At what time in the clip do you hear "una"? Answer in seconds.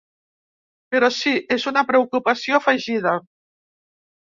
1.73-1.85